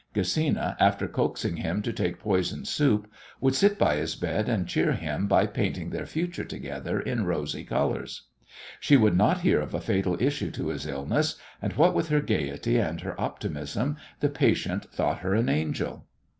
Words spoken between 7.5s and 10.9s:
colours. She would not hear of a fatal issue to his